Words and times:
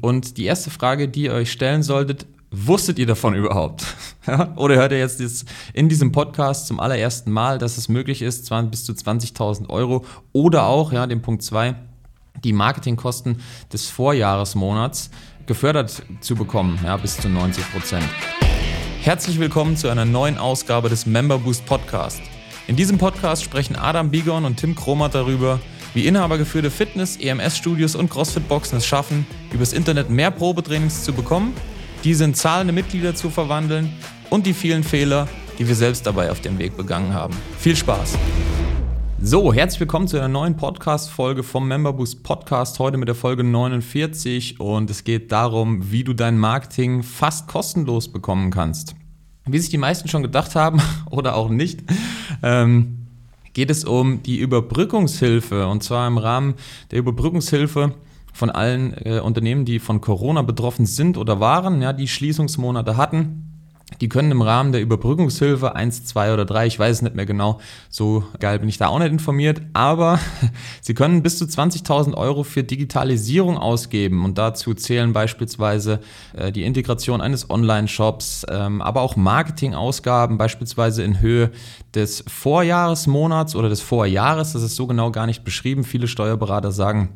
Und 0.00 0.38
die 0.38 0.44
erste 0.44 0.70
Frage, 0.70 1.08
die 1.08 1.24
ihr 1.24 1.32
euch 1.32 1.52
stellen 1.52 1.82
solltet, 1.82 2.26
wusstet 2.50 2.98
ihr 2.98 3.06
davon 3.06 3.34
überhaupt? 3.34 3.84
Oder 4.56 4.76
hört 4.76 4.92
ihr 4.92 4.98
jetzt 4.98 5.20
in 5.74 5.88
diesem 5.88 6.10
Podcast 6.10 6.66
zum 6.66 6.80
allerersten 6.80 7.30
Mal, 7.30 7.58
dass 7.58 7.76
es 7.76 7.88
möglich 7.88 8.22
ist, 8.22 8.50
bis 8.70 8.84
zu 8.84 8.92
20.000 8.92 9.68
Euro 9.68 10.04
oder 10.32 10.64
auch, 10.66 10.92
ja, 10.92 11.06
den 11.06 11.22
Punkt 11.22 11.42
2, 11.42 11.74
die 12.42 12.52
Marketingkosten 12.52 13.40
des 13.72 13.88
Vorjahresmonats 13.88 15.10
gefördert 15.46 16.02
zu 16.20 16.34
bekommen, 16.34 16.78
ja, 16.82 16.96
bis 16.96 17.18
zu 17.18 17.28
90 17.28 17.70
Prozent. 17.72 18.08
Herzlich 19.02 19.38
willkommen 19.38 19.76
zu 19.76 19.88
einer 19.88 20.04
neuen 20.04 20.38
Ausgabe 20.38 20.88
des 20.88 21.06
Member 21.06 21.38
Boost 21.38 21.66
Podcast. 21.66 22.20
In 22.66 22.76
diesem 22.76 22.98
Podcast 22.98 23.44
sprechen 23.44 23.76
Adam 23.76 24.10
Bigon 24.10 24.44
und 24.44 24.56
Tim 24.56 24.74
Kromat 24.74 25.14
darüber, 25.14 25.60
wie 25.94 26.06
inhabergeführte 26.06 26.70
Fitness-, 26.70 27.16
EMS-Studios 27.16 27.96
und 27.96 28.10
CrossFit-Boxen 28.10 28.78
es 28.78 28.86
schaffen, 28.86 29.26
übers 29.52 29.72
Internet 29.72 30.10
mehr 30.10 30.30
Probetrainings 30.30 31.02
zu 31.04 31.12
bekommen, 31.12 31.54
diese 32.04 32.24
in 32.24 32.34
zahlende 32.34 32.72
Mitglieder 32.72 33.14
zu 33.14 33.30
verwandeln 33.30 33.92
und 34.30 34.46
die 34.46 34.54
vielen 34.54 34.84
Fehler, 34.84 35.28
die 35.58 35.66
wir 35.66 35.74
selbst 35.74 36.06
dabei 36.06 36.30
auf 36.30 36.40
dem 36.40 36.58
Weg 36.58 36.76
begangen 36.76 37.12
haben. 37.12 37.34
Viel 37.58 37.76
Spaß! 37.76 38.16
So, 39.22 39.52
herzlich 39.52 39.80
willkommen 39.80 40.08
zu 40.08 40.16
einer 40.16 40.28
neuen 40.28 40.56
Podcast-Folge 40.56 41.42
vom 41.42 41.68
Memberboost 41.68 42.22
Podcast. 42.22 42.78
Heute 42.78 42.96
mit 42.96 43.06
der 43.06 43.14
Folge 43.14 43.44
49 43.44 44.60
und 44.60 44.88
es 44.88 45.04
geht 45.04 45.30
darum, 45.30 45.92
wie 45.92 46.04
du 46.04 46.14
dein 46.14 46.38
Marketing 46.38 47.02
fast 47.02 47.46
kostenlos 47.46 48.10
bekommen 48.10 48.50
kannst. 48.50 48.94
Wie 49.44 49.58
sich 49.58 49.68
die 49.68 49.76
meisten 49.76 50.08
schon 50.08 50.22
gedacht 50.22 50.54
haben 50.54 50.80
oder 51.10 51.34
auch 51.34 51.50
nicht, 51.50 51.82
ähm, 52.42 52.99
geht 53.52 53.70
es 53.70 53.84
um 53.84 54.22
die 54.22 54.38
Überbrückungshilfe 54.38 55.66
und 55.66 55.82
zwar 55.82 56.06
im 56.06 56.18
Rahmen 56.18 56.54
der 56.90 56.98
Überbrückungshilfe 56.98 57.94
von 58.32 58.50
allen 58.50 58.94
äh, 59.04 59.20
Unternehmen, 59.20 59.64
die 59.64 59.78
von 59.78 60.00
Corona 60.00 60.42
betroffen 60.42 60.86
sind 60.86 61.16
oder 61.16 61.40
waren, 61.40 61.82
ja, 61.82 61.92
die 61.92 62.08
Schließungsmonate 62.08 62.96
hatten 62.96 63.49
die 64.00 64.08
können 64.08 64.30
im 64.30 64.42
Rahmen 64.42 64.72
der 64.72 64.80
Überbrückungshilfe 64.80 65.74
1, 65.74 66.04
2 66.04 66.32
oder 66.32 66.44
3, 66.44 66.66
ich 66.66 66.78
weiß 66.78 66.96
es 66.96 67.02
nicht 67.02 67.16
mehr 67.16 67.26
genau, 67.26 67.60
so 67.88 68.24
geil 68.38 68.58
bin 68.58 68.68
ich 68.68 68.78
da 68.78 68.88
auch 68.88 68.98
nicht 68.98 69.12
informiert, 69.12 69.60
aber 69.72 70.18
sie 70.80 70.94
können 70.94 71.22
bis 71.22 71.38
zu 71.38 71.44
20.000 71.44 72.14
Euro 72.14 72.42
für 72.42 72.62
Digitalisierung 72.62 73.58
ausgeben 73.58 74.24
und 74.24 74.38
dazu 74.38 74.74
zählen 74.74 75.12
beispielsweise 75.12 76.00
äh, 76.34 76.52
die 76.52 76.64
Integration 76.64 77.20
eines 77.20 77.50
Online-Shops, 77.50 78.46
ähm, 78.48 78.80
aber 78.80 79.02
auch 79.02 79.16
Marketingausgaben, 79.16 80.38
beispielsweise 80.38 81.02
in 81.02 81.20
Höhe 81.20 81.50
des 81.94 82.24
Vorjahresmonats 82.26 83.56
oder 83.56 83.68
des 83.68 83.80
Vorjahres, 83.80 84.52
das 84.52 84.62
ist 84.62 84.76
so 84.76 84.86
genau 84.86 85.10
gar 85.10 85.26
nicht 85.26 85.44
beschrieben. 85.44 85.84
Viele 85.84 86.08
Steuerberater 86.08 86.72
sagen, 86.72 87.10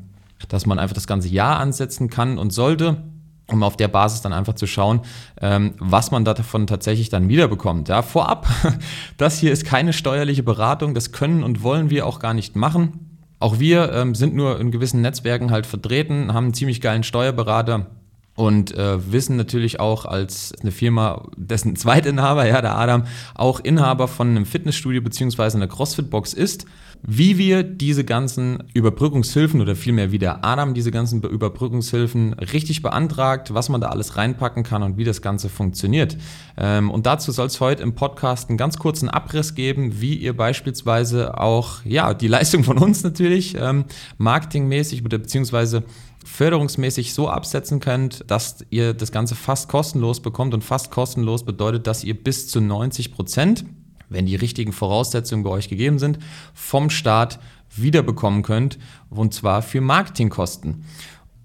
dass 0.49 0.67
man 0.67 0.79
einfach 0.79 0.95
das 0.95 1.07
ganze 1.07 1.29
Jahr 1.29 1.59
ansetzen 1.59 2.11
kann 2.11 2.39
und 2.39 2.53
sollte 2.53 3.03
um 3.49 3.63
auf 3.63 3.77
der 3.77 3.89
Basis 3.89 4.23
dann 4.23 4.33
einfach 4.33 4.55
zu 4.55 4.67
schauen, 4.67 5.01
ähm, 5.41 5.75
was 5.79 6.11
man 6.11 6.25
davon 6.25 6.67
tatsächlich 6.67 7.11
dann 7.11 7.29
wiederbekommt. 7.29 7.89
Ja, 7.89 8.03
vorab, 8.03 8.49
das 9.17 9.39
hier 9.39 9.53
ist 9.53 9.65
keine 9.65 9.93
steuerliche 9.93 10.43
Beratung, 10.43 10.95
das 10.95 11.13
können 11.13 11.43
und 11.43 11.63
wollen 11.63 11.91
wir 11.91 12.07
auch 12.07 12.19
gar 12.19 12.35
nicht 12.35 12.57
machen. 12.57 13.19
Auch 13.41 13.59
wir 13.59 13.93
ähm, 13.93 14.15
sind 14.15 14.35
nur 14.35 14.59
in 14.59 14.71
gewissen 14.71 15.03
Netzwerken 15.03 15.51
halt 15.51 15.67
vertreten, 15.67 16.33
haben 16.33 16.45
einen 16.45 16.55
ziemlich 16.55 16.81
geilen 16.81 17.03
Steuerberater 17.03 17.87
und 18.37 18.75
äh, 18.77 19.13
wissen 19.13 19.37
natürlich 19.37 19.79
auch 19.79 20.07
als 20.07 20.53
eine 20.61 20.71
Firma, 20.71 21.27
dessen 21.37 21.77
Zweitinhaber, 21.77 22.47
ja, 22.47 22.63
der 22.63 22.77
Adam, 22.77 23.05
auch 23.35 23.61
Inhaber 23.61 24.09
von 24.09 24.29
einem 24.29 24.47
Fitnessstudio 24.47 25.03
beziehungsweise 25.03 25.59
einer 25.59 25.69
CrossFit-Box 25.69 26.33
ist 26.33 26.67
wie 27.07 27.37
wir 27.37 27.63
diese 27.63 28.05
ganzen 28.05 28.65
Überbrückungshilfen 28.73 29.61
oder 29.61 29.77
vielmehr 29.77 30.11
wie 30.11 30.19
der 30.19 30.45
Adam 30.45 30.73
diese 30.73 30.91
ganzen 30.91 31.23
Überbrückungshilfen 31.23 32.33
richtig 32.35 32.83
beantragt, 32.83 33.53
was 33.53 33.69
man 33.69 33.81
da 33.81 33.89
alles 33.89 34.17
reinpacken 34.17 34.63
kann 34.63 34.83
und 34.83 34.97
wie 34.97 35.05
das 35.05 35.21
Ganze 35.21 35.49
funktioniert. 35.49 36.17
Ähm, 36.57 36.91
und 36.91 37.05
dazu 37.07 37.31
soll 37.31 37.47
es 37.47 37.61
heute 37.61 37.83
im 37.83 37.95
Podcast 37.95 38.49
einen 38.49 38.57
ganz 38.57 38.79
kurzen 38.79 39.11
Abriss 39.11 39.55
geben, 39.55 40.01
wie 40.01 40.15
ihr 40.15 40.35
beispielsweise 40.35 41.39
auch 41.39 41.85
ja 41.85 42.15
die 42.15 42.29
Leistung 42.29 42.65
von 42.65 42.79
uns 42.79 43.03
natürlich 43.03 43.57
ähm, 43.59 43.85
marketingmäßig 44.17 45.05
oder 45.05 45.19
beziehungsweise 45.19 45.85
förderungsmäßig 46.25 47.13
so 47.13 47.29
absetzen 47.29 47.81
könnt, 47.81 48.25
dass 48.29 48.65
ihr 48.71 48.95
das 48.95 49.13
Ganze 49.13 49.35
fast 49.35 49.69
kostenlos 49.69 50.21
bekommt. 50.21 50.55
Und 50.55 50.65
fast 50.65 50.91
kostenlos 50.91 51.45
bedeutet, 51.45 51.87
dass 51.87 52.03
ihr 52.03 52.15
bis 52.15 52.49
zu 52.49 52.63
90 52.63 53.13
Prozent 53.13 53.67
wenn 54.09 54.27
die 54.27 54.37
richtigen 54.37 54.73
Voraussetzungen 54.73 55.45
bei 55.45 55.51
euch 55.51 55.69
gegeben 55.69 55.99
sind, 55.99 56.19
vom 56.53 56.91
Staat 56.91 57.39
wiederbekommen 57.77 58.43
könnt, 58.43 58.79
und 59.11 59.35
zwar 59.35 59.63
für 59.63 59.81
Marketingkosten. 59.81 60.85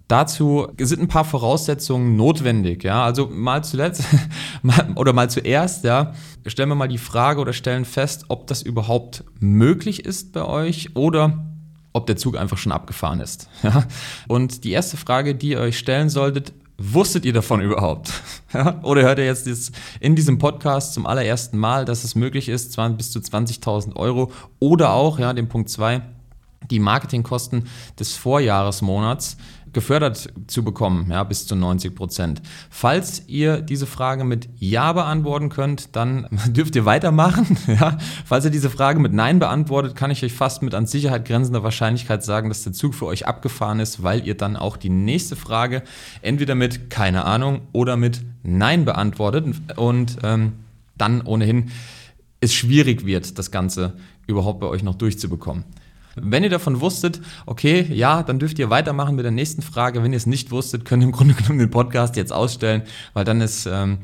Dazu 0.07 0.67
sind 0.79 1.01
ein 1.01 1.07
paar 1.07 1.23
Voraussetzungen 1.23 2.15
notwendig. 2.15 2.83
Ja, 2.83 3.03
also 3.03 3.27
mal 3.27 3.63
zuletzt 3.63 4.03
oder 4.95 5.13
mal 5.13 5.29
zuerst, 5.29 5.83
ja, 5.83 6.13
stellen 6.47 6.69
wir 6.69 6.75
mal 6.75 6.87
die 6.87 6.97
Frage 6.97 7.39
oder 7.39 7.53
stellen 7.53 7.85
fest, 7.85 8.25
ob 8.27 8.47
das 8.47 8.63
überhaupt 8.63 9.23
möglich 9.39 10.05
ist 10.05 10.33
bei 10.33 10.43
euch 10.43 10.95
oder 10.95 11.45
ob 11.93 12.07
der 12.07 12.17
Zug 12.17 12.37
einfach 12.37 12.57
schon 12.57 12.71
abgefahren 12.71 13.19
ist. 13.19 13.49
Ja? 13.63 13.83
Und 14.27 14.63
die 14.63 14.71
erste 14.71 14.97
Frage, 14.97 15.35
die 15.35 15.49
ihr 15.49 15.59
euch 15.59 15.77
stellen 15.77 16.09
solltet, 16.09 16.53
Wusstet 16.81 17.25
ihr 17.25 17.34
davon 17.34 17.59
überhaupt? 17.59 18.13
Oder 18.84 19.01
hört 19.01 19.19
ihr 19.19 19.25
jetzt 19.25 19.72
in 20.00 20.16
diesem 20.16 20.38
Podcast 20.38 20.94
zum 20.94 21.06
allerersten 21.06 21.57
Mal, 21.57 21.84
dass 21.84 22.06
es 22.06 22.16
möglich 22.16 22.47
ist, 22.47 22.78
bis 22.97 23.12
zu 23.12 23.19
20.000 23.19 23.97
Euro 23.97 24.31
oder 24.59 24.94
auch, 24.94 25.19
ja, 25.19 25.34
den 25.34 25.50
Punkt 25.50 25.69
2, 25.69 26.01
die 26.72 26.79
Marketingkosten 26.79 27.68
des 28.00 28.16
Vorjahresmonats 28.16 29.35
gefördert 29.74 30.34
zu 30.47 30.63
bekommen, 30.63 31.07
ja, 31.12 31.24
bis 31.24 31.46
zu 31.47 31.56
90 31.56 31.96
Prozent. 31.96 32.41
Falls 32.69 33.24
ihr 33.28 33.62
diese 33.62 33.85
Frage 33.85 34.24
mit 34.24 34.50
Ja 34.57 34.94
beantworten 34.94 35.50
könnt, 35.50 35.96
dann 35.96 36.28
dürft 36.47 36.75
ihr 36.75 36.85
weitermachen. 36.85 37.57
Ja. 37.69 37.97
Falls 38.25 38.46
ihr 38.46 38.52
diese 38.52 38.69
Frage 38.69 39.00
mit 39.00 39.13
Nein 39.13 39.38
beantwortet, 39.38 39.96
kann 39.96 40.09
ich 40.09 40.24
euch 40.24 40.34
fast 40.34 40.63
mit 40.63 40.74
an 40.74 40.88
Sicherheit 40.88 41.25
grenzender 41.25 41.63
Wahrscheinlichkeit 41.63 42.24
sagen, 42.24 42.50
dass 42.50 42.63
der 42.63 42.74
Zug 42.74 42.96
für 42.96 43.06
euch 43.06 43.28
abgefahren 43.28 43.80
ist, 43.80 44.02
weil 44.02 44.25
ihr 44.25 44.35
dann 44.35 44.56
auch 44.56 44.75
die 44.75 44.90
nächste 44.90 45.35
Frage 45.35 45.84
entweder 46.22 46.56
mit 46.56 46.90
keine 46.90 47.25
Ahnung 47.25 47.62
oder 47.74 47.96
mit 47.96 48.22
Nein 48.41 48.86
beantwortet 48.86 49.46
und 49.75 50.18
ähm, 50.24 50.53
dann 50.97 51.22
ohnehin 51.22 51.69
es 52.40 52.53
schwierig 52.53 53.06
wird, 53.06 53.38
das 53.38 53.51
Ganze 53.51 53.94
überhaupt 54.28 54.59
bei 54.59 54.68
euch 54.68 54.84
noch 54.84 54.96
durchzubekommen. 54.96 55.63
Wenn 56.24 56.44
ihr 56.44 56.50
davon 56.50 56.81
wusstet, 56.81 57.22
okay, 57.46 57.85
ja, 57.91 58.24
dann 58.24 58.40
dürft 58.40 58.59
ihr 58.59 58.69
weitermachen 58.69 59.16
mit 59.16 59.25
der 59.25 59.31
nächsten 59.31 59.62
Frage. 59.62 60.03
Wenn 60.03 60.13
ihr 60.13 60.18
es 60.18 60.25
nicht 60.25 60.52
wusstet, 60.52 60.85
könnt 60.85 61.03
ihr 61.03 61.07
im 61.07 61.12
Grunde 61.12 61.34
genommen 61.34 61.59
den 61.59 61.72
Podcast 61.72 62.16
jetzt 62.16 62.34
ausstellen, 62.34 62.84
weil 63.13 63.25
dann 63.25 63.41
ist, 63.41 63.66
ähm, 63.66 64.00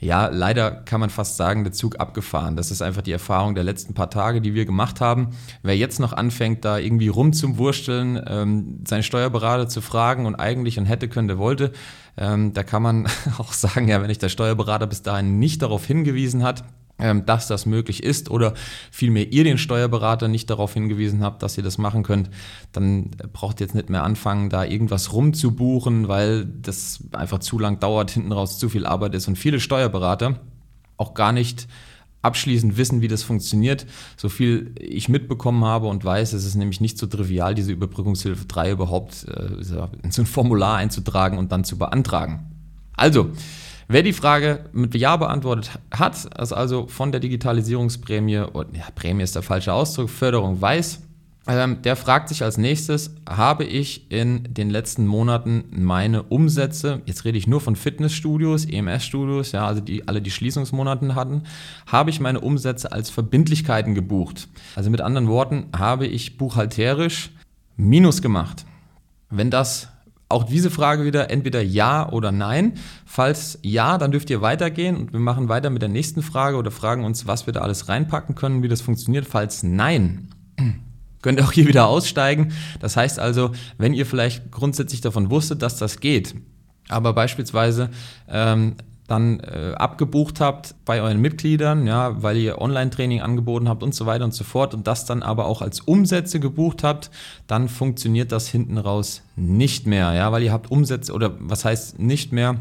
ja, 0.00 0.28
leider 0.28 0.70
kann 0.70 1.00
man 1.00 1.10
fast 1.10 1.36
sagen, 1.36 1.62
der 1.62 1.74
Zug 1.74 2.00
abgefahren. 2.00 2.56
Das 2.56 2.70
ist 2.70 2.80
einfach 2.80 3.02
die 3.02 3.12
Erfahrung 3.12 3.54
der 3.54 3.64
letzten 3.64 3.92
paar 3.92 4.08
Tage, 4.08 4.40
die 4.40 4.54
wir 4.54 4.64
gemacht 4.64 5.00
haben. 5.02 5.28
Wer 5.62 5.76
jetzt 5.76 6.00
noch 6.00 6.14
anfängt, 6.14 6.64
da 6.64 6.78
irgendwie 6.78 7.08
rumzumwursteln, 7.08 8.22
ähm, 8.26 8.80
seinen 8.88 9.02
Steuerberater 9.02 9.68
zu 9.68 9.82
fragen 9.82 10.24
und 10.24 10.36
eigentlich 10.36 10.78
und 10.78 10.86
hätte, 10.86 11.08
könnte, 11.08 11.36
wollte, 11.36 11.72
ähm, 12.16 12.54
da 12.54 12.62
kann 12.62 12.82
man 12.82 13.08
auch 13.38 13.52
sagen, 13.52 13.88
ja, 13.88 14.00
wenn 14.00 14.10
ich 14.10 14.18
der 14.18 14.30
Steuerberater 14.30 14.86
bis 14.86 15.02
dahin 15.02 15.38
nicht 15.38 15.60
darauf 15.60 15.84
hingewiesen 15.84 16.42
hat, 16.42 16.64
dass 17.26 17.48
das 17.48 17.66
möglich 17.66 18.02
ist 18.02 18.30
oder 18.30 18.54
vielmehr 18.90 19.32
ihr 19.32 19.44
den 19.44 19.58
Steuerberater 19.58 20.28
nicht 20.28 20.50
darauf 20.50 20.74
hingewiesen 20.74 21.22
habt, 21.22 21.42
dass 21.42 21.56
ihr 21.56 21.64
das 21.64 21.78
machen 21.78 22.02
könnt, 22.02 22.30
dann 22.72 23.10
braucht 23.32 23.60
ihr 23.60 23.66
jetzt 23.66 23.74
nicht 23.74 23.90
mehr 23.90 24.04
anfangen, 24.04 24.50
da 24.50 24.64
irgendwas 24.64 25.12
rumzubuchen, 25.12 26.08
weil 26.08 26.44
das 26.44 27.04
einfach 27.12 27.38
zu 27.38 27.58
lang 27.58 27.80
dauert, 27.80 28.10
hinten 28.10 28.32
raus 28.32 28.58
zu 28.58 28.68
viel 28.68 28.86
Arbeit 28.86 29.14
ist 29.14 29.28
und 29.28 29.36
viele 29.36 29.60
Steuerberater 29.60 30.40
auch 30.96 31.14
gar 31.14 31.32
nicht 31.32 31.66
abschließend 32.22 32.76
wissen, 32.76 33.00
wie 33.00 33.08
das 33.08 33.22
funktioniert. 33.22 33.86
So 34.16 34.28
viel 34.28 34.74
ich 34.78 35.08
mitbekommen 35.08 35.64
habe 35.64 35.86
und 35.86 36.04
weiß, 36.04 36.32
es 36.32 36.44
ist 36.44 36.54
nämlich 36.54 36.80
nicht 36.80 36.98
so 36.98 37.06
trivial, 37.06 37.54
diese 37.54 37.72
Überbrückungshilfe 37.72 38.44
3 38.44 38.72
überhaupt 38.72 39.26
äh, 39.28 39.54
in 40.02 40.10
so 40.10 40.22
ein 40.22 40.26
Formular 40.26 40.76
einzutragen 40.76 41.38
und 41.38 41.52
dann 41.52 41.64
zu 41.64 41.78
beantragen. 41.78 42.50
Also, 42.94 43.30
Wer 43.92 44.04
die 44.04 44.12
Frage 44.12 44.66
mit 44.72 44.94
Ja 44.94 45.16
beantwortet 45.16 45.72
hat, 45.90 46.14
ist 46.14 46.52
also 46.52 46.86
von 46.86 47.10
der 47.10 47.20
Digitalisierungsprämie, 47.20 48.38
oder 48.38 48.68
ja, 48.72 48.84
Prämie 48.94 49.24
ist 49.24 49.34
der 49.34 49.42
falsche 49.42 49.72
Ausdruck, 49.72 50.10
Förderung 50.10 50.60
weiß, 50.60 51.00
ähm, 51.48 51.82
der 51.82 51.96
fragt 51.96 52.28
sich 52.28 52.44
als 52.44 52.56
nächstes, 52.56 53.16
habe 53.28 53.64
ich 53.64 54.08
in 54.08 54.44
den 54.54 54.70
letzten 54.70 55.08
Monaten 55.08 55.64
meine 55.72 56.22
Umsätze, 56.22 57.02
jetzt 57.06 57.24
rede 57.24 57.36
ich 57.36 57.48
nur 57.48 57.60
von 57.60 57.74
Fitnessstudios, 57.74 58.64
EMS-Studios, 58.64 59.50
ja, 59.50 59.66
also 59.66 59.80
die 59.80 60.06
alle 60.06 60.22
die 60.22 60.30
Schließungsmonaten 60.30 61.16
hatten, 61.16 61.42
habe 61.88 62.10
ich 62.10 62.20
meine 62.20 62.38
Umsätze 62.38 62.92
als 62.92 63.10
Verbindlichkeiten 63.10 63.96
gebucht. 63.96 64.46
Also 64.76 64.90
mit 64.90 65.00
anderen 65.00 65.26
Worten, 65.26 65.66
habe 65.76 66.06
ich 66.06 66.38
buchhalterisch 66.38 67.30
Minus 67.76 68.22
gemacht. 68.22 68.66
Wenn 69.30 69.50
das 69.50 69.88
auch 70.30 70.44
diese 70.44 70.70
Frage 70.70 71.04
wieder 71.04 71.30
entweder 71.30 71.60
ja 71.60 72.08
oder 72.08 72.32
nein. 72.32 72.74
Falls 73.04 73.58
ja, 73.62 73.98
dann 73.98 74.12
dürft 74.12 74.30
ihr 74.30 74.40
weitergehen 74.40 74.96
und 74.96 75.12
wir 75.12 75.20
machen 75.20 75.48
weiter 75.48 75.70
mit 75.70 75.82
der 75.82 75.88
nächsten 75.88 76.22
Frage 76.22 76.56
oder 76.56 76.70
fragen 76.70 77.04
uns, 77.04 77.26
was 77.26 77.46
wir 77.46 77.52
da 77.52 77.60
alles 77.60 77.88
reinpacken 77.88 78.34
können, 78.34 78.62
wie 78.62 78.68
das 78.68 78.80
funktioniert. 78.80 79.26
Falls 79.26 79.62
nein, 79.62 80.28
könnt 81.22 81.38
ihr 81.38 81.44
auch 81.44 81.52
hier 81.52 81.66
wieder 81.66 81.86
aussteigen. 81.86 82.52
Das 82.78 82.96
heißt 82.96 83.18
also, 83.18 83.50
wenn 83.76 83.92
ihr 83.92 84.06
vielleicht 84.06 84.50
grundsätzlich 84.50 85.00
davon 85.00 85.30
wusstet, 85.30 85.62
dass 85.62 85.76
das 85.76 86.00
geht, 86.00 86.34
aber 86.88 87.12
beispielsweise 87.12 87.90
ähm, 88.28 88.76
dann 89.10 89.40
äh, 89.40 89.72
abgebucht 89.76 90.40
habt 90.40 90.76
bei 90.84 91.02
euren 91.02 91.20
Mitgliedern, 91.20 91.86
ja, 91.86 92.22
weil 92.22 92.36
ihr 92.36 92.60
Online-Training 92.60 93.20
angeboten 93.20 93.68
habt 93.68 93.82
und 93.82 93.92
so 93.94 94.06
weiter 94.06 94.24
und 94.24 94.34
so 94.34 94.44
fort 94.44 94.72
und 94.72 94.86
das 94.86 95.04
dann 95.04 95.24
aber 95.24 95.46
auch 95.46 95.62
als 95.62 95.80
Umsätze 95.80 96.38
gebucht 96.38 96.84
habt, 96.84 97.10
dann 97.48 97.68
funktioniert 97.68 98.30
das 98.30 98.48
hinten 98.48 98.78
raus 98.78 99.22
nicht 99.34 99.86
mehr, 99.86 100.12
ja, 100.12 100.30
weil 100.30 100.44
ihr 100.44 100.52
habt 100.52 100.70
Umsätze 100.70 101.12
oder 101.12 101.32
was 101.40 101.64
heißt 101.64 101.98
nicht 101.98 102.32
mehr, 102.32 102.56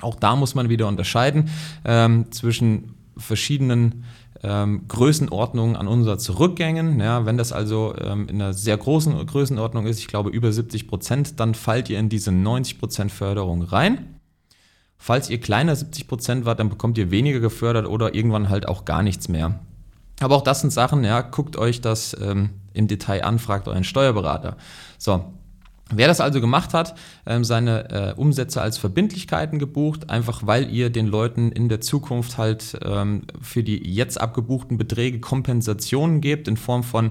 auch 0.00 0.14
da 0.14 0.36
muss 0.36 0.54
man 0.54 0.70
wieder 0.70 0.88
unterscheiden 0.88 1.50
ähm, 1.84 2.32
zwischen 2.32 2.94
verschiedenen 3.18 4.04
ähm, 4.42 4.86
Größenordnungen 4.88 5.76
an 5.76 5.86
Umsatzrückgängen. 5.86 6.98
Ja, 6.98 7.26
wenn 7.26 7.36
das 7.36 7.52
also 7.52 7.94
ähm, 8.00 8.26
in 8.28 8.40
einer 8.40 8.54
sehr 8.54 8.78
großen 8.78 9.26
Größenordnung 9.26 9.84
ist, 9.84 9.98
ich 9.98 10.06
glaube 10.08 10.30
über 10.30 10.50
70 10.50 10.88
Prozent, 10.88 11.40
dann 11.40 11.54
fallt 11.54 11.90
ihr 11.90 11.98
in 11.98 12.08
diese 12.08 12.32
90 12.32 12.78
Prozent 12.78 13.12
Förderung 13.12 13.60
rein. 13.60 14.19
Falls 15.02 15.30
ihr 15.30 15.40
kleiner 15.40 15.74
70 15.74 16.06
Prozent 16.06 16.44
wart, 16.44 16.60
dann 16.60 16.68
bekommt 16.68 16.98
ihr 16.98 17.10
weniger 17.10 17.40
gefördert 17.40 17.86
oder 17.86 18.14
irgendwann 18.14 18.50
halt 18.50 18.68
auch 18.68 18.84
gar 18.84 19.02
nichts 19.02 19.28
mehr. 19.28 19.58
Aber 20.20 20.36
auch 20.36 20.42
das 20.42 20.60
sind 20.60 20.74
Sachen, 20.74 21.04
ja, 21.04 21.22
guckt 21.22 21.56
euch 21.56 21.80
das 21.80 22.14
ähm, 22.20 22.50
im 22.74 22.86
Detail 22.86 23.24
an, 23.24 23.38
fragt 23.38 23.66
euren 23.66 23.82
Steuerberater. 23.82 24.58
So, 24.98 25.24
Wer 25.92 26.06
das 26.06 26.20
also 26.20 26.40
gemacht 26.40 26.72
hat, 26.72 26.94
ähm, 27.26 27.42
seine 27.42 27.90
äh, 27.90 28.14
Umsätze 28.14 28.62
als 28.62 28.78
Verbindlichkeiten 28.78 29.58
gebucht, 29.58 30.08
einfach 30.08 30.46
weil 30.46 30.70
ihr 30.70 30.88
den 30.88 31.08
Leuten 31.08 31.50
in 31.50 31.68
der 31.68 31.80
Zukunft 31.80 32.38
halt 32.38 32.78
ähm, 32.84 33.22
für 33.40 33.64
die 33.64 33.92
jetzt 33.92 34.20
abgebuchten 34.20 34.78
Beträge 34.78 35.18
Kompensationen 35.18 36.20
gebt 36.20 36.46
in 36.46 36.56
Form 36.56 36.84
von 36.84 37.10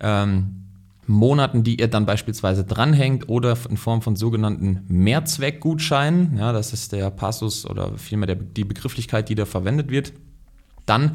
ähm, 0.00 0.65
Monaten, 1.06 1.62
die 1.62 1.78
ihr 1.78 1.88
dann 1.88 2.06
beispielsweise 2.06 2.64
dranhängt 2.64 3.28
oder 3.28 3.56
in 3.68 3.76
Form 3.76 4.02
von 4.02 4.16
sogenannten 4.16 4.82
Mehrzweckgutscheinen, 4.88 6.36
ja, 6.38 6.52
das 6.52 6.72
ist 6.72 6.92
der 6.92 7.10
Passus 7.10 7.64
oder 7.64 7.96
vielmehr 7.96 8.26
der, 8.26 8.36
die 8.36 8.64
Begrifflichkeit, 8.64 9.28
die 9.28 9.34
da 9.34 9.44
verwendet 9.44 9.90
wird, 9.90 10.12
dann 10.84 11.12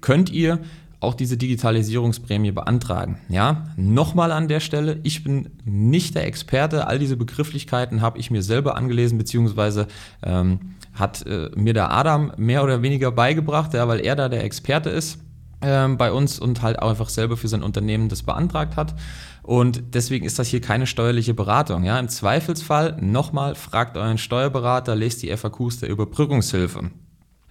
könnt 0.00 0.30
ihr 0.30 0.60
auch 1.00 1.14
diese 1.14 1.36
Digitalisierungsprämie 1.36 2.52
beantragen. 2.52 3.18
Ja, 3.28 3.64
nochmal 3.76 4.30
an 4.30 4.46
der 4.46 4.60
Stelle, 4.60 5.00
ich 5.02 5.24
bin 5.24 5.50
nicht 5.64 6.14
der 6.14 6.26
Experte, 6.26 6.86
all 6.86 6.98
diese 6.98 7.16
Begrifflichkeiten 7.16 8.00
habe 8.00 8.18
ich 8.18 8.30
mir 8.30 8.42
selber 8.42 8.76
angelesen, 8.76 9.18
beziehungsweise 9.18 9.88
ähm, 10.22 10.76
hat 10.94 11.26
äh, 11.26 11.50
mir 11.56 11.74
der 11.74 11.90
Adam 11.90 12.32
mehr 12.36 12.62
oder 12.62 12.82
weniger 12.82 13.10
beigebracht, 13.10 13.74
ja, 13.74 13.88
weil 13.88 14.00
er 14.00 14.14
da 14.14 14.28
der 14.28 14.44
Experte 14.44 14.90
ist 14.90 15.18
ähm, 15.62 15.96
bei 15.96 16.12
uns 16.12 16.38
und 16.38 16.62
halt 16.62 16.78
auch 16.78 16.90
einfach 16.90 17.08
selber 17.08 17.36
für 17.36 17.48
sein 17.48 17.62
Unternehmen 17.62 18.08
das 18.08 18.22
beantragt 18.22 18.76
hat. 18.76 18.94
Und 19.42 19.94
deswegen 19.94 20.24
ist 20.24 20.38
das 20.38 20.48
hier 20.48 20.60
keine 20.60 20.86
steuerliche 20.86 21.34
Beratung. 21.34 21.84
Ja? 21.84 21.98
Im 21.98 22.08
Zweifelsfall 22.08 22.96
nochmal, 23.00 23.54
fragt 23.54 23.96
euren 23.96 24.18
Steuerberater, 24.18 24.94
lest 24.94 25.22
die 25.22 25.36
FAQs 25.36 25.80
der 25.80 25.88
Überbrückungshilfe. 25.88 26.90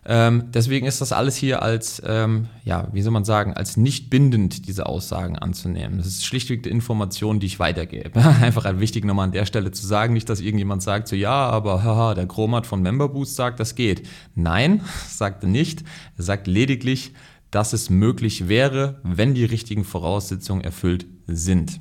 Ähm, 0.03 0.45
deswegen 0.51 0.87
ist 0.87 0.99
das 0.99 1.11
alles 1.11 1.35
hier 1.35 1.61
als, 1.61 2.01
ähm, 2.03 2.47
ja, 2.63 2.87
wie 2.91 3.03
soll 3.03 3.11
man 3.11 3.23
sagen, 3.23 3.53
als 3.53 3.77
nicht 3.77 4.09
bindend, 4.09 4.67
diese 4.67 4.87
Aussagen 4.87 5.37
anzunehmen. 5.37 5.99
Das 5.99 6.07
ist 6.07 6.25
schlichtweg 6.25 6.63
die 6.63 6.69
Information, 6.69 7.39
die 7.39 7.45
ich 7.45 7.59
weitergebe. 7.59 8.19
Einfach 8.41 8.65
halt 8.65 8.79
wichtig 8.79 9.05
nochmal 9.05 9.25
an 9.25 9.31
der 9.31 9.45
Stelle 9.45 9.71
zu 9.71 9.85
sagen, 9.85 10.13
nicht, 10.13 10.27
dass 10.27 10.41
irgendjemand 10.41 10.81
sagt, 10.81 11.07
so 11.07 11.15
ja, 11.15 11.49
aber 11.49 11.83
haha, 11.83 12.15
der 12.15 12.25
Chromat 12.25 12.65
von 12.65 12.81
Memberboost 12.81 13.35
sagt, 13.35 13.59
das 13.59 13.75
geht. 13.75 14.07
Nein, 14.33 14.81
sagt 15.07 15.43
er 15.43 15.49
nicht. 15.49 15.83
Er 16.17 16.23
sagt 16.23 16.47
lediglich, 16.47 17.13
dass 17.51 17.73
es 17.73 17.89
möglich 17.89 18.47
wäre, 18.47 18.99
wenn 19.03 19.33
die 19.33 19.45
richtigen 19.45 19.83
Voraussetzungen 19.83 20.63
erfüllt 20.63 21.05
sind. 21.27 21.79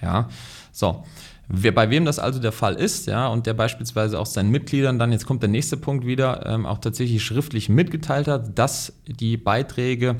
Ja, 0.00 0.28
so. 0.72 1.04
Wer, 1.54 1.72
bei 1.72 1.90
wem 1.90 2.06
das 2.06 2.18
also 2.18 2.38
der 2.38 2.52
Fall 2.52 2.74
ist, 2.74 3.06
ja, 3.06 3.26
und 3.26 3.46
der 3.46 3.52
beispielsweise 3.52 4.18
auch 4.18 4.26
seinen 4.26 4.50
Mitgliedern 4.50 4.98
dann, 4.98 5.12
jetzt 5.12 5.26
kommt 5.26 5.42
der 5.42 5.50
nächste 5.50 5.76
Punkt 5.76 6.06
wieder, 6.06 6.46
ähm, 6.46 6.64
auch 6.64 6.78
tatsächlich 6.78 7.22
schriftlich 7.22 7.68
mitgeteilt 7.68 8.26
hat, 8.26 8.58
dass 8.58 8.94
die 9.06 9.36
Beiträge 9.36 10.16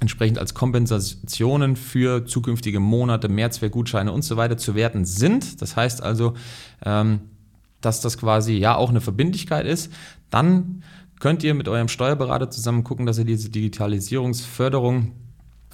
entsprechend 0.00 0.38
als 0.38 0.52
Kompensationen 0.52 1.76
für 1.76 2.26
zukünftige 2.26 2.80
Monate, 2.80 3.30
Mehrzweckgutscheine 3.30 4.12
und 4.12 4.22
so 4.22 4.36
weiter 4.36 4.58
zu 4.58 4.74
werten 4.74 5.06
sind. 5.06 5.62
Das 5.62 5.76
heißt 5.76 6.02
also, 6.02 6.34
ähm, 6.84 7.20
dass 7.80 8.00
das 8.02 8.18
quasi 8.18 8.54
ja 8.54 8.74
auch 8.76 8.90
eine 8.90 9.00
Verbindlichkeit 9.00 9.66
ist. 9.66 9.92
Dann 10.28 10.82
könnt 11.24 11.42
ihr 11.42 11.54
mit 11.54 11.68
eurem 11.68 11.88
Steuerberater 11.88 12.50
zusammen 12.50 12.84
gucken, 12.84 13.06
dass 13.06 13.16
ihr 13.16 13.24
diese 13.24 13.48
Digitalisierungsförderung 13.48 15.12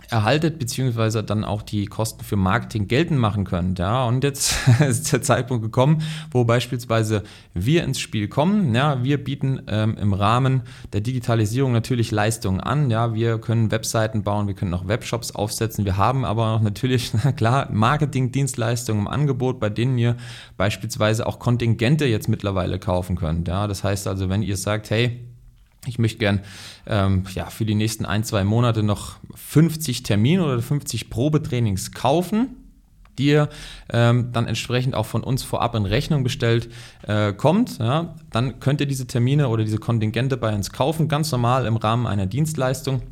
erhaltet, 0.08 0.60
beziehungsweise 0.60 1.24
dann 1.24 1.44
auch 1.44 1.62
die 1.62 1.86
Kosten 1.86 2.22
für 2.22 2.36
Marketing 2.36 2.86
geltend 2.86 3.18
machen 3.18 3.42
könnt. 3.42 3.80
Ja, 3.80 4.04
und 4.04 4.22
jetzt 4.22 4.54
ist 4.80 5.12
der 5.12 5.22
Zeitpunkt 5.22 5.64
gekommen, 5.64 6.02
wo 6.30 6.44
beispielsweise 6.44 7.24
wir 7.52 7.82
ins 7.82 7.98
Spiel 7.98 8.28
kommen. 8.28 8.76
Ja, 8.76 9.02
wir 9.02 9.24
bieten 9.24 9.62
ähm, 9.66 9.96
im 10.00 10.12
Rahmen 10.12 10.62
der 10.92 11.00
Digitalisierung 11.00 11.72
natürlich 11.72 12.12
Leistungen 12.12 12.60
an. 12.60 12.88
Ja, 12.88 13.12
wir 13.12 13.38
können 13.38 13.72
Webseiten 13.72 14.22
bauen, 14.22 14.46
wir 14.46 14.54
können 14.54 14.72
auch 14.72 14.86
Webshops 14.86 15.32
aufsetzen. 15.32 15.84
Wir 15.84 15.96
haben 15.96 16.24
aber 16.24 16.54
auch 16.54 16.60
natürlich, 16.60 17.10
na 17.24 17.32
klar, 17.32 17.68
Marketingdienstleistungen 17.72 19.02
im 19.02 19.08
Angebot, 19.08 19.58
bei 19.58 19.68
denen 19.68 19.98
ihr 19.98 20.16
beispielsweise 20.56 21.26
auch 21.26 21.40
Kontingente 21.40 22.04
jetzt 22.04 22.28
mittlerweile 22.28 22.78
kaufen 22.78 23.16
könnt. 23.16 23.48
Ja, 23.48 23.66
das 23.66 23.82
heißt 23.82 24.06
also, 24.06 24.28
wenn 24.28 24.42
ihr 24.42 24.56
sagt, 24.56 24.90
hey, 24.90 25.26
ich 25.86 25.98
möchte 25.98 26.18
gern 26.18 26.40
ähm, 26.86 27.24
ja, 27.34 27.46
für 27.46 27.64
die 27.64 27.74
nächsten 27.74 28.04
ein, 28.04 28.24
zwei 28.24 28.44
Monate 28.44 28.82
noch 28.82 29.16
50 29.34 30.02
Termine 30.02 30.44
oder 30.44 30.60
50 30.60 31.08
Probetrainings 31.08 31.92
kaufen, 31.92 32.56
die 33.18 33.28
ihr 33.28 33.48
ähm, 33.90 34.30
dann 34.32 34.46
entsprechend 34.46 34.94
auch 34.94 35.06
von 35.06 35.22
uns 35.22 35.42
vorab 35.42 35.74
in 35.74 35.86
Rechnung 35.86 36.22
bestellt 36.22 36.68
äh, 37.06 37.32
kommt. 37.32 37.78
Ja, 37.78 38.14
dann 38.30 38.60
könnt 38.60 38.80
ihr 38.80 38.86
diese 38.86 39.06
Termine 39.06 39.48
oder 39.48 39.64
diese 39.64 39.78
Kontingente 39.78 40.36
bei 40.36 40.54
uns 40.54 40.70
kaufen, 40.70 41.08
ganz 41.08 41.32
normal 41.32 41.66
im 41.66 41.76
Rahmen 41.76 42.06
einer 42.06 42.26
Dienstleistung 42.26 43.02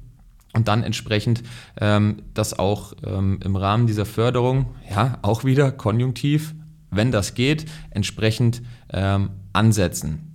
und 0.54 0.68
dann 0.68 0.82
entsprechend 0.82 1.42
ähm, 1.80 2.22
das 2.34 2.58
auch 2.58 2.92
ähm, 3.06 3.40
im 3.42 3.56
Rahmen 3.56 3.86
dieser 3.86 4.06
Förderung, 4.06 4.74
ja, 4.90 5.18
auch 5.22 5.44
wieder 5.44 5.72
konjunktiv, 5.72 6.54
wenn 6.90 7.12
das 7.12 7.34
geht, 7.34 7.66
entsprechend 7.90 8.62
ähm, 8.92 9.30
ansetzen 9.52 10.27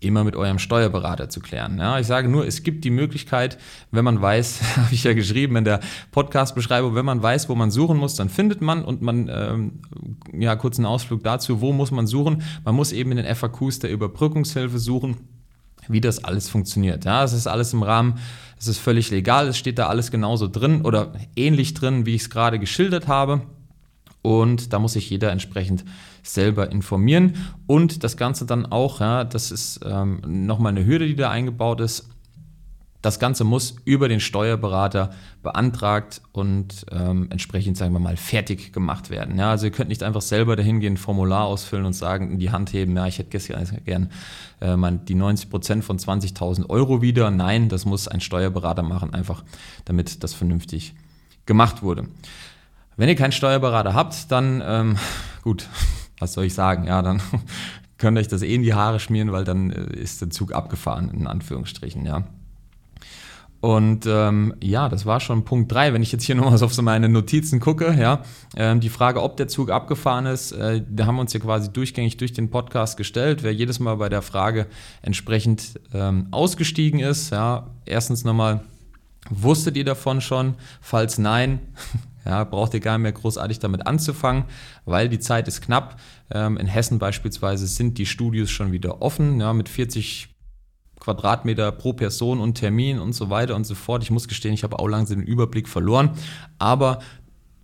immer 0.00 0.22
mit 0.24 0.36
eurem 0.36 0.58
Steuerberater 0.58 1.28
zu 1.28 1.40
klären. 1.40 1.78
Ja, 1.78 1.98
ich 1.98 2.06
sage 2.06 2.28
nur, 2.28 2.46
es 2.46 2.62
gibt 2.62 2.84
die 2.84 2.90
Möglichkeit, 2.90 3.58
wenn 3.90 4.04
man 4.04 4.20
weiß, 4.20 4.60
habe 4.76 4.94
ich 4.94 5.04
ja 5.04 5.12
geschrieben 5.12 5.56
in 5.56 5.64
der 5.64 5.80
Podcast-Beschreibung, 6.12 6.94
wenn 6.94 7.04
man 7.04 7.22
weiß, 7.22 7.48
wo 7.48 7.54
man 7.54 7.70
suchen 7.70 7.96
muss, 7.96 8.14
dann 8.14 8.28
findet 8.28 8.60
man 8.60 8.84
und 8.84 9.02
man, 9.02 9.28
ähm, 9.32 9.80
ja, 10.32 10.54
kurz 10.56 10.78
einen 10.78 10.86
Ausflug 10.86 11.24
dazu, 11.24 11.60
wo 11.60 11.72
muss 11.72 11.90
man 11.90 12.06
suchen? 12.06 12.42
Man 12.64 12.74
muss 12.74 12.92
eben 12.92 13.10
in 13.10 13.16
den 13.16 13.34
FAQs 13.34 13.80
der 13.80 13.90
Überbrückungshilfe 13.90 14.78
suchen, 14.78 15.16
wie 15.88 16.00
das 16.00 16.22
alles 16.22 16.48
funktioniert. 16.48 17.04
Ja, 17.04 17.24
es 17.24 17.32
ist 17.32 17.46
alles 17.46 17.72
im 17.72 17.82
Rahmen, 17.82 18.18
es 18.58 18.68
ist 18.68 18.78
völlig 18.78 19.10
legal, 19.10 19.48
es 19.48 19.58
steht 19.58 19.78
da 19.78 19.88
alles 19.88 20.10
genauso 20.10 20.46
drin 20.46 20.82
oder 20.82 21.12
ähnlich 21.34 21.74
drin, 21.74 22.06
wie 22.06 22.14
ich 22.14 22.22
es 22.22 22.30
gerade 22.30 22.58
geschildert 22.58 23.08
habe. 23.08 23.42
Und 24.28 24.74
da 24.74 24.78
muss 24.78 24.92
sich 24.92 25.08
jeder 25.08 25.32
entsprechend 25.32 25.86
selber 26.22 26.70
informieren. 26.70 27.32
Und 27.66 28.04
das 28.04 28.18
Ganze 28.18 28.44
dann 28.44 28.66
auch, 28.66 29.00
ja, 29.00 29.24
das 29.24 29.50
ist 29.50 29.80
ähm, 29.86 30.20
nochmal 30.26 30.72
eine 30.72 30.84
Hürde, 30.84 31.06
die 31.06 31.16
da 31.16 31.30
eingebaut 31.30 31.80
ist. 31.80 32.10
Das 33.00 33.18
Ganze 33.18 33.44
muss 33.44 33.76
über 33.86 34.06
den 34.06 34.20
Steuerberater 34.20 35.12
beantragt 35.42 36.20
und 36.32 36.84
ähm, 36.90 37.28
entsprechend, 37.30 37.78
sagen 37.78 37.94
wir 37.94 38.00
mal, 38.00 38.18
fertig 38.18 38.70
gemacht 38.74 39.08
werden. 39.08 39.38
Ja, 39.38 39.52
also 39.52 39.64
ihr 39.64 39.72
könnt 39.72 39.88
nicht 39.88 40.02
einfach 40.02 40.20
selber 40.20 40.56
dahin 40.56 40.80
gehen, 40.80 40.94
ein 40.94 40.98
Formular 40.98 41.46
ausfüllen 41.46 41.86
und 41.86 41.94
sagen, 41.94 42.32
in 42.32 42.38
die 42.38 42.50
Hand 42.50 42.74
heben, 42.74 42.94
ja, 42.96 43.06
ich 43.06 43.18
hätte 43.18 43.30
gern 43.86 44.10
äh, 44.60 44.76
die 45.08 45.14
90 45.14 45.48
Prozent 45.48 45.84
von 45.84 45.98
20.000 45.98 46.68
Euro 46.68 47.00
wieder. 47.00 47.30
Nein, 47.30 47.70
das 47.70 47.86
muss 47.86 48.08
ein 48.08 48.20
Steuerberater 48.20 48.82
machen, 48.82 49.14
einfach 49.14 49.42
damit 49.86 50.22
das 50.22 50.34
vernünftig 50.34 50.94
gemacht 51.46 51.82
wurde. 51.82 52.08
Wenn 52.98 53.08
ihr 53.08 53.14
keinen 53.14 53.32
Steuerberater 53.32 53.94
habt, 53.94 54.30
dann 54.32 54.60
ähm, 54.66 54.96
gut, 55.42 55.68
was 56.18 56.34
soll 56.34 56.44
ich 56.44 56.54
sagen? 56.54 56.84
Ja, 56.84 57.00
dann 57.00 57.22
könnt 57.96 58.18
ihr 58.18 58.20
euch 58.20 58.28
das 58.28 58.42
eh 58.42 58.54
in 58.54 58.62
die 58.62 58.74
Haare 58.74 59.00
schmieren, 59.00 59.32
weil 59.32 59.44
dann 59.44 59.70
äh, 59.70 59.96
ist 59.96 60.20
der 60.20 60.30
Zug 60.30 60.52
abgefahren, 60.52 61.10
in 61.10 61.26
Anführungsstrichen, 61.26 62.04
ja. 62.04 62.24
Und 63.60 64.06
ähm, 64.06 64.54
ja, 64.62 64.88
das 64.88 65.04
war 65.04 65.18
schon 65.18 65.44
Punkt 65.44 65.72
3. 65.72 65.92
Wenn 65.92 66.02
ich 66.02 66.12
jetzt 66.12 66.22
hier 66.22 66.36
nochmal 66.36 66.62
auf 66.62 66.72
so 66.74 66.82
meine 66.82 67.08
Notizen 67.08 67.58
gucke, 67.58 67.92
ja, 67.98 68.22
ähm, 68.56 68.78
die 68.80 68.88
Frage, 68.88 69.22
ob 69.22 69.36
der 69.36 69.48
Zug 69.48 69.70
abgefahren 69.70 70.26
ist, 70.26 70.52
äh, 70.52 70.82
da 70.88 71.06
haben 71.06 71.16
wir 71.16 71.22
uns 71.22 71.32
ja 71.32 71.40
quasi 71.40 71.72
durchgängig 71.72 72.16
durch 72.18 72.32
den 72.32 72.50
Podcast 72.50 72.96
gestellt. 72.96 73.42
Wer 73.42 73.52
jedes 73.52 73.80
Mal 73.80 73.96
bei 73.96 74.08
der 74.08 74.22
Frage 74.22 74.66
entsprechend 75.02 75.80
ähm, 75.92 76.28
ausgestiegen 76.30 77.00
ist, 77.00 77.30
ja, 77.30 77.68
erstens 77.84 78.24
nochmal, 78.24 78.60
wusstet 79.28 79.76
ihr 79.76 79.84
davon 79.84 80.20
schon? 80.20 80.54
Falls 80.80 81.18
nein, 81.18 81.58
Ja, 82.28 82.44
braucht 82.44 82.74
ihr 82.74 82.80
gar 82.80 82.98
nicht 82.98 83.04
mehr 83.04 83.12
großartig 83.12 83.58
damit 83.58 83.86
anzufangen, 83.86 84.44
weil 84.84 85.08
die 85.08 85.18
Zeit 85.18 85.48
ist 85.48 85.62
knapp. 85.62 85.98
Ähm, 86.30 86.58
in 86.58 86.66
Hessen 86.66 86.98
beispielsweise 86.98 87.66
sind 87.66 87.96
die 87.96 88.04
Studios 88.04 88.50
schon 88.50 88.70
wieder 88.70 89.00
offen, 89.00 89.40
ja, 89.40 89.54
mit 89.54 89.70
40 89.70 90.28
Quadratmeter 91.00 91.72
pro 91.72 91.94
Person 91.94 92.40
und 92.40 92.54
Termin 92.54 92.98
und 92.98 93.14
so 93.14 93.30
weiter 93.30 93.56
und 93.56 93.64
so 93.64 93.74
fort. 93.74 94.02
Ich 94.02 94.10
muss 94.10 94.28
gestehen, 94.28 94.52
ich 94.52 94.62
habe 94.62 94.78
auch 94.78 94.88
langsam 94.88 95.20
den 95.20 95.26
Überblick 95.26 95.68
verloren. 95.68 96.10
Aber 96.58 96.98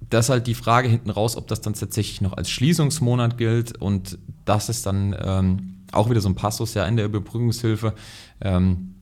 das 0.09 0.27
ist 0.27 0.31
halt 0.31 0.47
die 0.47 0.55
Frage 0.55 0.89
hinten 0.89 1.11
raus, 1.11 1.37
ob 1.37 1.47
das 1.47 1.61
dann 1.61 1.75
tatsächlich 1.75 2.23
noch 2.23 2.33
als 2.33 2.49
Schließungsmonat 2.51 3.37
gilt 3.37 3.77
und 3.77 4.19
das 4.47 4.71
ist 4.71 4.87
dann 4.87 5.15
ähm, 5.19 5.85
Auch 5.93 6.09
wieder 6.09 6.21
so 6.23 6.29
ein 6.29 6.35
Passus 6.35 6.73
ja 6.75 6.87
in 6.87 6.97
der 6.97 7.05
Überbrückungshilfe, 7.05 7.95
ähm, 8.41 8.94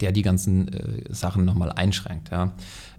der 0.00 0.12
die 0.12 0.22
ganzen 0.22 0.68
äh, 0.68 1.14
Sachen 1.14 1.44
nochmal 1.44 1.72
einschränkt. 1.72 2.30
Ja. 2.30 2.52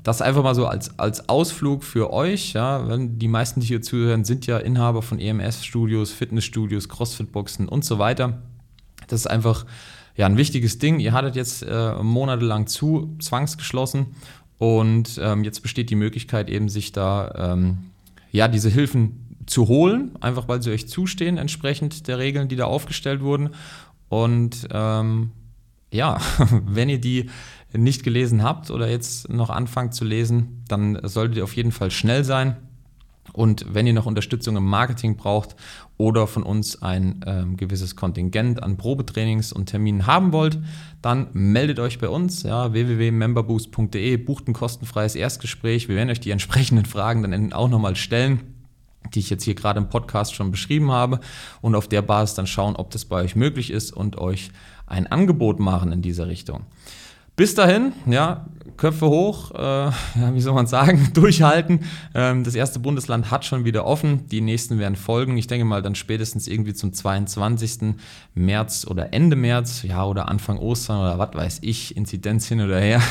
Das 0.03 0.21
einfach 0.21 0.43
mal 0.43 0.55
so 0.55 0.67
als, 0.67 0.99
als 0.99 1.29
Ausflug 1.29 1.83
für 1.83 2.13
euch. 2.13 2.53
Ja. 2.53 2.97
Die 2.97 3.27
meisten, 3.27 3.59
die 3.59 3.67
hier 3.67 3.81
zuhören, 3.81 4.23
sind 4.23 4.45
ja 4.45 4.57
Inhaber 4.57 5.01
von 5.01 5.19
EMS-Studios, 5.19 6.11
Fitnessstudios, 6.11 6.89
Crossfit-Boxen 6.89 7.67
und 7.67 7.83
so 7.83 7.99
weiter. 7.99 8.41
Das 9.07 9.21
ist 9.21 9.27
einfach 9.27 9.65
ja, 10.15 10.25
ein 10.25 10.37
wichtiges 10.37 10.79
Ding. 10.79 10.99
Ihr 10.99 11.13
hattet 11.13 11.35
jetzt 11.35 11.63
äh, 11.63 11.95
monatelang 12.01 12.67
zu, 12.67 13.15
zwangsgeschlossen 13.19 14.07
und 14.57 15.19
ähm, 15.21 15.43
jetzt 15.43 15.61
besteht 15.61 15.89
die 15.89 15.95
Möglichkeit 15.95 16.49
eben, 16.49 16.69
sich 16.69 16.91
da 16.91 17.53
ähm, 17.53 17.91
ja, 18.31 18.47
diese 18.47 18.69
Hilfen 18.69 19.25
zu 19.45 19.67
holen, 19.67 20.11
einfach 20.21 20.47
weil 20.47 20.61
sie 20.61 20.71
euch 20.71 20.87
zustehen, 20.87 21.37
entsprechend 21.37 22.07
der 22.07 22.17
Regeln, 22.17 22.47
die 22.47 22.55
da 22.55 22.65
aufgestellt 22.65 23.21
wurden. 23.21 23.49
Und 24.09 24.67
ähm, 24.71 25.31
ja, 25.95 26.19
wenn 26.65 26.89
ihr 26.89 26.99
die 26.99 27.29
nicht 27.73 28.03
gelesen 28.03 28.43
habt 28.43 28.71
oder 28.71 28.89
jetzt 28.89 29.29
noch 29.29 29.49
anfangt 29.49 29.93
zu 29.93 30.05
lesen, 30.05 30.63
dann 30.67 30.99
solltet 31.03 31.37
ihr 31.37 31.43
auf 31.43 31.55
jeden 31.55 31.71
Fall 31.71 31.91
schnell 31.91 32.23
sein. 32.23 32.57
Und 33.33 33.65
wenn 33.73 33.85
ihr 33.85 33.93
noch 33.93 34.05
Unterstützung 34.05 34.55
im 34.55 34.65
Marketing 34.65 35.17
braucht 35.17 35.55
oder 35.97 36.25
von 36.25 36.43
uns 36.43 36.81
ein 36.81 37.21
ähm, 37.25 37.57
gewisses 37.57 37.95
Kontingent 37.95 38.63
an 38.63 38.77
Probetrainings 38.77 39.51
und 39.51 39.65
Terminen 39.65 40.07
haben 40.07 40.31
wollt, 40.31 40.59
dann 41.01 41.27
meldet 41.33 41.79
euch 41.79 41.99
bei 41.99 42.07
uns, 42.07 42.43
ja, 42.43 42.71
www.memberboost.de, 42.71 44.17
bucht 44.17 44.47
ein 44.47 44.53
kostenfreies 44.53 45.15
Erstgespräch. 45.15 45.89
Wir 45.89 45.95
werden 45.95 46.11
euch 46.11 46.21
die 46.21 46.31
entsprechenden 46.31 46.85
Fragen 46.85 47.23
dann 47.23 47.51
auch 47.51 47.67
nochmal 47.67 47.95
stellen, 47.97 48.54
die 49.15 49.19
ich 49.19 49.29
jetzt 49.29 49.43
hier 49.43 49.55
gerade 49.55 49.79
im 49.79 49.89
Podcast 49.89 50.35
schon 50.35 50.51
beschrieben 50.51 50.91
habe 50.91 51.19
und 51.61 51.75
auf 51.75 51.87
der 51.87 52.01
Basis 52.01 52.35
dann 52.35 52.47
schauen, 52.47 52.75
ob 52.75 52.91
das 52.91 53.05
bei 53.05 53.23
euch 53.23 53.35
möglich 53.35 53.71
ist 53.71 53.91
und 53.91 54.17
euch 54.17 54.51
ein 54.87 55.07
Angebot 55.07 55.59
machen 55.59 55.91
in 55.91 56.01
dieser 56.01 56.27
Richtung. 56.27 56.65
Bis 57.35 57.53
dahin, 57.53 57.91
ja, 58.05 58.45
Köpfe 58.77 59.07
hoch, 59.07 59.51
äh, 59.51 59.57
ja, 59.59 59.93
wie 60.33 60.39
soll 60.39 60.53
man 60.53 60.67
sagen, 60.67 61.09
durchhalten. 61.13 61.81
Ähm, 62.13 62.45
das 62.45 62.55
erste 62.55 62.79
Bundesland 62.79 63.29
hat 63.29 63.43
schon 63.43 63.65
wieder 63.65 63.85
offen, 63.85 64.27
die 64.29 64.39
nächsten 64.39 64.79
werden 64.79 64.95
folgen. 64.95 65.37
Ich 65.37 65.47
denke 65.47 65.65
mal 65.65 65.81
dann 65.81 65.95
spätestens 65.95 66.47
irgendwie 66.47 66.73
zum 66.73 66.93
22. 66.93 67.95
März 68.35 68.87
oder 68.89 69.13
Ende 69.13 69.35
März, 69.35 69.83
ja, 69.83 70.05
oder 70.05 70.29
Anfang 70.29 70.57
Ostern 70.57 71.01
oder 71.01 71.19
was 71.19 71.33
weiß 71.33 71.59
ich, 71.61 71.97
Inzidenz 71.97 72.47
hin 72.47 72.61
oder 72.61 72.79
her. 72.79 73.01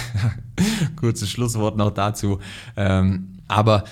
Kurzes 0.96 1.30
Schlusswort 1.30 1.76
noch 1.76 1.90
dazu. 1.90 2.38
Ähm, 2.76 3.28
aber 3.46 3.84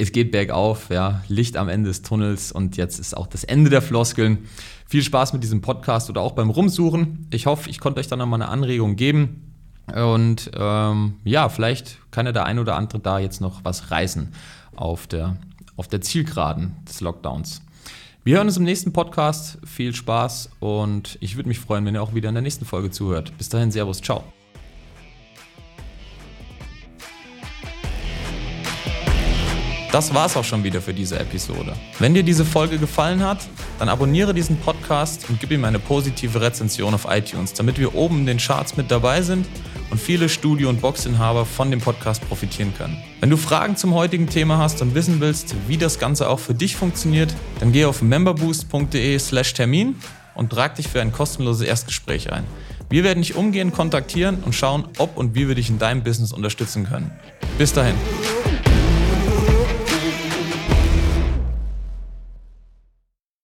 es 0.00 0.12
geht 0.12 0.32
bergauf, 0.32 0.88
ja, 0.90 1.22
Licht 1.28 1.56
am 1.56 1.68
Ende 1.68 1.88
des 1.88 2.02
Tunnels 2.02 2.52
und 2.52 2.76
jetzt 2.76 2.98
ist 2.98 3.16
auch 3.16 3.26
das 3.26 3.44
Ende 3.44 3.70
der 3.70 3.82
Floskeln. 3.82 4.38
Viel 4.86 5.02
Spaß 5.02 5.32
mit 5.34 5.42
diesem 5.42 5.60
Podcast 5.60 6.08
oder 6.10 6.22
auch 6.22 6.32
beim 6.32 6.50
Rumsuchen. 6.50 7.28
Ich 7.30 7.46
hoffe, 7.46 7.68
ich 7.68 7.80
konnte 7.80 8.00
euch 8.00 8.08
da 8.08 8.16
nochmal 8.16 8.40
eine 8.40 8.50
Anregung 8.50 8.96
geben. 8.96 9.52
Und 9.94 10.50
ähm, 10.54 11.14
ja, 11.24 11.48
vielleicht 11.48 11.98
kann 12.10 12.26
ja 12.26 12.32
der 12.32 12.46
ein 12.46 12.58
oder 12.58 12.76
andere 12.76 13.00
da 13.00 13.18
jetzt 13.18 13.40
noch 13.40 13.64
was 13.64 13.90
reißen 13.90 14.32
auf 14.74 15.06
der, 15.06 15.36
auf 15.76 15.88
der 15.88 16.00
Zielgeraden 16.00 16.76
des 16.88 17.00
Lockdowns. 17.00 17.62
Wir 18.24 18.36
hören 18.36 18.46
uns 18.46 18.56
im 18.56 18.64
nächsten 18.64 18.92
Podcast. 18.92 19.58
Viel 19.64 19.94
Spaß 19.94 20.50
und 20.60 21.18
ich 21.20 21.36
würde 21.36 21.48
mich 21.48 21.58
freuen, 21.58 21.84
wenn 21.84 21.94
ihr 21.94 22.02
auch 22.02 22.14
wieder 22.14 22.28
in 22.28 22.34
der 22.34 22.42
nächsten 22.42 22.64
Folge 22.64 22.90
zuhört. 22.90 23.36
Bis 23.38 23.48
dahin, 23.48 23.70
Servus, 23.70 24.00
ciao. 24.00 24.24
Das 29.92 30.14
war's 30.14 30.36
auch 30.36 30.44
schon 30.44 30.62
wieder 30.62 30.80
für 30.80 30.94
diese 30.94 31.18
Episode. 31.18 31.74
Wenn 31.98 32.14
dir 32.14 32.22
diese 32.22 32.44
Folge 32.44 32.78
gefallen 32.78 33.24
hat, 33.24 33.38
dann 33.80 33.88
abonniere 33.88 34.32
diesen 34.32 34.56
Podcast 34.56 35.28
und 35.28 35.40
gib 35.40 35.50
ihm 35.50 35.64
eine 35.64 35.80
positive 35.80 36.40
Rezension 36.40 36.94
auf 36.94 37.08
iTunes, 37.10 37.54
damit 37.54 37.76
wir 37.76 37.96
oben 37.96 38.20
in 38.20 38.26
den 38.26 38.38
Charts 38.38 38.76
mit 38.76 38.88
dabei 38.92 39.22
sind 39.22 39.48
und 39.90 40.00
viele 40.00 40.28
Studio- 40.28 40.68
und 40.68 40.80
Boxinhaber 40.80 41.44
von 41.44 41.72
dem 41.72 41.80
Podcast 41.80 42.26
profitieren 42.28 42.72
können. 42.78 43.02
Wenn 43.18 43.30
du 43.30 43.36
Fragen 43.36 43.74
zum 43.74 43.92
heutigen 43.92 44.28
Thema 44.28 44.58
hast 44.58 44.80
und 44.80 44.94
wissen 44.94 45.18
willst, 45.18 45.56
wie 45.66 45.76
das 45.76 45.98
Ganze 45.98 46.28
auch 46.28 46.38
für 46.38 46.54
dich 46.54 46.76
funktioniert, 46.76 47.34
dann 47.58 47.72
geh 47.72 47.84
auf 47.84 48.00
memberboost.de/slash 48.00 49.54
Termin 49.54 49.96
und 50.36 50.50
trag 50.50 50.76
dich 50.76 50.86
für 50.86 51.00
ein 51.00 51.10
kostenloses 51.10 51.66
Erstgespräch 51.66 52.32
ein. 52.32 52.44
Wir 52.90 53.02
werden 53.02 53.22
dich 53.22 53.34
umgehend 53.34 53.74
kontaktieren 53.74 54.38
und 54.44 54.54
schauen, 54.54 54.86
ob 54.98 55.16
und 55.16 55.34
wie 55.34 55.48
wir 55.48 55.56
dich 55.56 55.68
in 55.68 55.80
deinem 55.80 56.04
Business 56.04 56.32
unterstützen 56.32 56.86
können. 56.88 57.10
Bis 57.58 57.72
dahin. 57.72 57.96